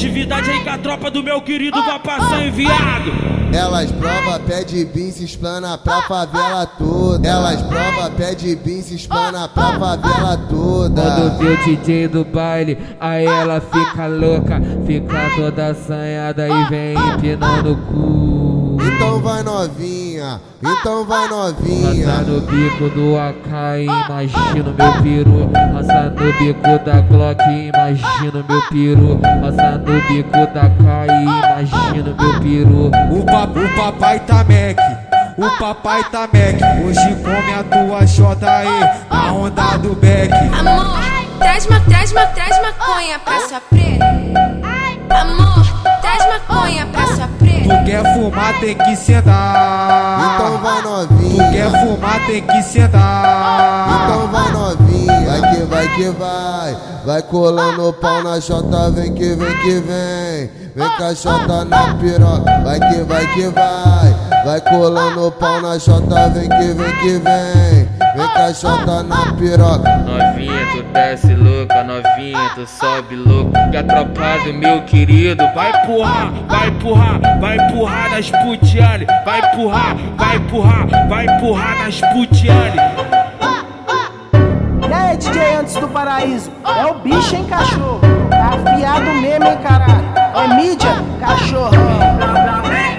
atividade 0.00 0.50
aí 0.50 0.62
que 0.62 0.68
a 0.68 0.78
tropa 0.78 1.10
do 1.10 1.22
meu 1.22 1.42
querido 1.42 1.76
vai 1.84 1.98
passar 1.98 2.46
enviado. 2.46 3.12
Elas 3.52 3.92
prova, 3.92 4.38
pede 4.40 4.84
bis, 4.86 5.16
se 5.16 5.24
explana 5.24 5.76
pra 5.76 6.02
favela 6.02 6.66
toda. 6.66 7.28
Elas 7.28 7.60
prova, 7.62 8.08
pede 8.10 8.56
bis, 8.56 8.86
se 8.86 8.94
explana 8.94 9.46
pra 9.48 9.78
favela 9.78 10.38
toda. 10.48 11.02
Quando 11.02 11.38
vê 11.38 11.48
o 11.48 11.64
DJ 11.64 12.08
do 12.08 12.24
baile, 12.24 12.78
aí 12.98 13.26
ela 13.26 13.60
fica 13.60 14.06
louca, 14.06 14.62
fica 14.86 15.30
toda 15.36 15.66
assanhada 15.66 16.48
e 16.48 16.64
vem 16.70 16.94
empinando 16.94 17.72
o 17.72 17.76
cu. 17.76 18.49
Então 19.20 19.32
vai 19.34 19.42
novinha, 19.42 20.40
então 20.62 21.04
vai 21.04 21.28
novinha. 21.28 22.06
Passa 22.06 22.22
no 22.22 22.40
bico 22.40 22.88
do 22.88 23.18
AK, 23.18 23.84
imagina 23.84 24.70
o 24.70 24.74
meu 24.74 25.02
peru. 25.02 25.50
Passa 25.74 26.04
no 26.08 26.32
bico 26.38 26.84
da 26.86 27.00
Glock, 27.02 27.42
imagina 27.42 28.40
o 28.40 28.44
meu 28.50 28.62
peru. 28.70 29.20
Passa 29.42 29.76
no 29.76 30.00
bico 30.08 30.54
da 30.54 30.62
AK, 30.62 31.10
imagina 31.22 32.10
o 32.10 32.22
meu 32.22 32.40
peru. 32.40 32.90
O, 33.14 33.26
pa 33.26 33.44
o 33.44 33.76
papai 33.76 34.20
tá 34.20 34.36
Mac, 34.36 34.78
o 35.36 35.58
papai 35.58 36.02
tá 36.04 36.20
Mac. 36.20 36.82
Hoje 36.82 37.16
come 37.22 37.52
a 37.52 37.62
tua 37.62 38.06
J 38.06 38.48
aí, 38.48 38.68
a 39.10 39.32
onda 39.34 39.76
do 39.76 39.94
Beck. 39.96 40.32
Amor, 40.32 40.98
traz, 41.38 41.66
ma 41.66 41.78
traz, 41.80 42.10
ma 42.14 42.24
traz 42.24 42.56
maconha 42.62 43.18
pra 43.18 43.38
sua 43.48 43.60
preta. 43.60 44.06
Amor, 45.10 45.49
fumar, 48.20 48.60
tem 48.60 48.74
que 48.74 48.96
sentar. 48.96 50.34
Então 50.34 50.58
vai 50.58 50.82
Tu 50.82 50.88
novinha. 50.88 51.50
quer 51.50 51.70
fumar, 51.80 52.26
tem 52.26 52.42
que 52.42 52.62
sentar. 52.62 54.04
Então 54.04 54.26
vai 54.28 54.39
que 55.96 56.08
vai 56.10 56.76
vai. 57.04 57.22
Colando 57.22 57.88
o 57.88 57.92
pau 57.92 58.22
na 58.22 58.40
chota, 58.40 58.90
vem 58.90 59.12
que 59.14 59.34
vem 59.34 59.56
que 59.58 59.80
vem. 59.80 60.50
Vem 60.74 60.88
com 60.96 61.04
a 61.04 61.14
chota 61.14 61.64
na 61.64 61.94
piroca, 61.94 62.60
vai 62.62 62.78
que 62.78 63.02
vai 63.02 63.26
que 63.34 63.48
vai. 63.48 64.44
Vai 64.44 64.60
colando 64.60 65.26
o 65.26 65.32
pau 65.32 65.60
na 65.60 65.78
chota, 65.78 66.28
vem 66.30 66.48
que 66.48 66.74
vem 66.74 66.96
que 66.98 67.18
vem. 67.18 67.88
Vem 68.16 68.28
com 68.28 68.42
a 68.42 68.54
chota 68.54 69.02
na 69.02 69.32
piroca. 69.32 69.96
Novinha, 69.98 70.66
tu 70.72 70.82
desce 70.92 71.34
louca, 71.34 71.84
novinha, 71.84 72.50
tu 72.54 72.66
sobe 72.66 73.16
louco. 73.16 73.52
Que 73.70 73.76
a 73.76 73.84
tropa 73.84 74.44
do 74.44 74.54
meu 74.54 74.82
querido 74.82 75.44
vai 75.54 75.70
empurrar, 75.70 76.32
vai 76.48 76.68
empurrar, 76.68 77.20
vai 77.40 77.56
empurrar 77.56 78.10
nas 78.10 78.30
putiane. 78.30 79.06
Vai 79.24 79.40
empurrar, 79.40 79.96
vai 80.16 80.36
empurrar, 80.36 81.08
vai 81.08 81.26
empurrar 81.26 81.78
nas 81.84 82.00
putiane. 82.12 82.99
Do 85.60 85.88
paraíso? 85.88 86.50
É 86.64 86.86
o 86.86 86.94
bicho, 87.00 87.36
hein, 87.36 87.44
cachorro? 87.44 88.00
Tá 88.30 88.54
afiado 88.54 89.12
mesmo, 89.20 89.44
hein, 89.44 89.58
caralho? 89.62 90.04
É 90.34 90.54
mídia, 90.56 90.88
cachorrão. 91.20 92.90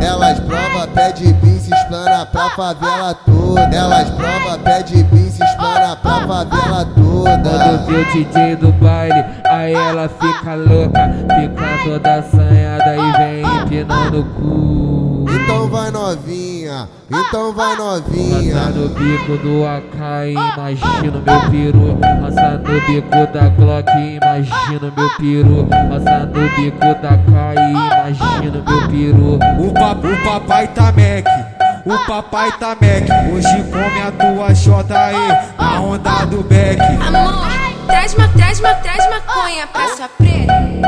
Elas 0.00 0.40
prova, 0.40 0.86
pede 0.94 1.32
bis, 1.34 1.62
se 1.62 1.74
explana 1.74 2.26
pra 2.26 2.50
favela 2.50 3.14
toda. 3.14 3.60
Elas 3.76 4.10
prova, 4.10 4.58
pede 4.64 5.02
bis, 5.04 5.34
se 5.34 5.44
explana 5.44 5.96
pra 5.96 6.26
favela 6.26 6.86
Quando 6.94 7.42
toda. 7.42 7.78
vê 7.86 7.96
o 7.96 8.04
DJ 8.12 8.56
do 8.56 8.72
baile, 8.72 9.24
aí 9.46 9.74
ela 9.74 10.08
fica 10.08 10.54
louca, 10.54 11.10
fica 11.38 11.84
toda 11.84 12.14
assanhada 12.14 12.96
e 12.96 13.12
vem 13.18 13.62
empinando 13.62 14.20
o 14.20 14.24
cu. 14.24 15.07
Então 15.78 15.84
vai 15.84 15.90
novinha, 15.92 16.88
então 17.08 17.52
vai 17.52 17.76
novinha. 17.76 18.54
Passa 18.54 18.70
no 18.70 18.88
bico 18.88 19.36
do 19.36 19.64
AK, 19.64 20.32
imagina 20.32 21.18
o 21.18 21.22
meu 21.22 21.50
peru. 21.50 21.98
Passa 22.20 22.58
no 22.58 22.80
bico 22.86 23.32
da 23.32 23.48
Glock, 23.50 23.88
imagina 23.96 24.88
o 24.88 25.00
meu 25.00 25.10
peru. 25.18 25.68
Passa 25.88 26.26
no 26.26 26.56
bico 26.56 27.00
da 27.00 27.10
AK, 27.10 27.30
imagina 27.70 28.58
o 28.58 28.64
meu 28.68 28.88
peru. 28.88 29.38
O, 29.62 29.72
pa 29.72 29.92
o 29.92 30.24
papai 30.24 30.66
tá 30.66 30.86
Mac, 30.86 31.26
o 31.86 32.06
papai 32.06 32.50
tá 32.58 32.70
Mac. 32.70 33.32
Hoje 33.32 33.64
come 33.70 34.02
a 34.02 34.10
tua 34.10 34.52
J 34.52 34.96
aí, 34.96 35.38
a 35.56 35.80
onda 35.80 36.24
do 36.26 36.42
Beck. 36.42 36.80
Amor, 37.06 37.46
traz, 37.86 38.16
ma 38.16 38.26
traz, 38.28 38.60
ma 38.60 38.74
traz 38.74 39.08
maconha 39.08 39.64
pra 39.68 39.96
sua 39.96 40.08
preta. 40.08 40.87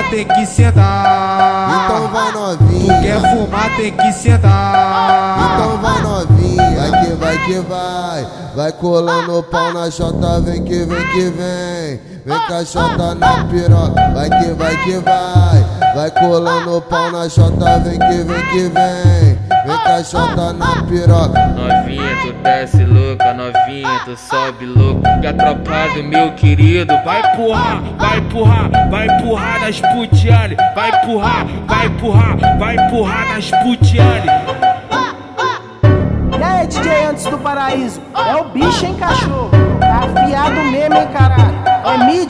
Fumar, 0.00 0.10
tem 0.10 0.24
que 0.24 0.46
sentar. 0.46 1.84
Então 1.84 2.08
vai 2.08 2.32
Tu 2.32 2.38
novinha. 2.38 3.00
quer 3.00 3.20
fumar, 3.20 3.76
tem 3.76 3.92
que 3.92 4.12
sentar. 4.12 5.54
Então 5.54 5.78
vai 5.78 6.02
novinha, 6.02 6.90
vai 6.90 7.04
que 7.04 7.12
vai 7.14 7.38
que 7.44 7.58
vai. 7.60 8.26
Vai 8.54 8.72
colando 8.72 9.38
o 9.38 9.42
pau 9.42 9.72
na 9.72 9.90
chota, 9.90 10.40
vem 10.40 10.62
que 10.64 10.84
vem 10.84 11.06
que 11.08 11.30
vem. 11.30 12.00
Vem 12.26 12.38
com 12.46 12.54
a 12.54 12.64
chota 12.64 13.14
na 13.14 13.44
piroca, 13.44 14.10
vai 14.12 14.28
que 14.28 14.52
vai 14.52 14.76
que 14.84 14.98
vai. 14.98 15.94
Vai 15.94 16.10
colando 16.10 16.76
o 16.76 16.80
pau 16.82 17.10
na 17.10 17.28
chota, 17.28 17.78
vem 17.80 17.98
que 17.98 18.24
vem 18.24 18.46
que 18.48 18.68
vem. 18.68 19.38
Vem 19.66 19.78
com 19.78 19.92
a 19.92 20.02
chota 20.04 20.52
na 20.52 20.82
piroca. 20.82 21.46
Novinha, 21.48 22.16
tu 22.22 22.32
desce 22.42 22.84
louca, 22.84 23.32
novinha, 23.34 24.00
tu 24.04 24.16
sobe 24.16 24.66
louco. 24.66 25.02
Que 25.20 25.26
a 25.26 25.32
tropa 25.32 25.94
do 25.94 26.04
meu 26.04 26.32
querido 26.32 26.92
vai 27.04 27.20
empurrar, 27.20 27.82
vai 27.98 28.18
empurrar, 28.18 28.70
vai 28.90 29.06
empurrar 29.06 29.49
nas 29.70 29.80
putiane. 29.80 30.56
Vai 30.74 30.90
empurrar, 30.90 31.46
vai 31.66 31.86
empurrar, 31.86 32.58
vai 32.58 32.74
empurrar 32.74 33.28
nas 33.28 33.50
putiane. 33.62 34.26
E 36.36 36.42
aí, 36.42 36.66
DJ 36.66 37.04
antes 37.04 37.26
do 37.26 37.38
paraíso? 37.38 38.00
É 38.16 38.34
o 38.34 38.44
bicho, 38.44 38.84
hein, 38.84 38.96
cachorro? 38.98 39.50
Tá 39.78 40.00
afiado 40.06 40.60
mesmo, 40.72 40.96
hein, 40.96 41.08
caralho? 41.12 41.54
É 41.84 41.98
mídia. 42.04 42.29